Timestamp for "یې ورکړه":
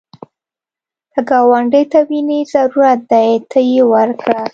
3.71-4.41